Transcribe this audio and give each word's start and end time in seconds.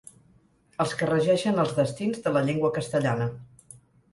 Els 0.85 0.95
que 1.01 1.09
regeixen 1.09 1.63
els 1.65 1.75
destins 1.81 2.25
de 2.25 2.33
la 2.39 2.43
llengua 2.49 2.73
castellana. 2.79 3.29